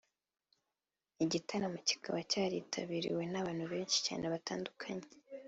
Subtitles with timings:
[1.23, 5.07] Igitaramo kikaba cyaritabiriwe n’abantu benshi cyane batandukanye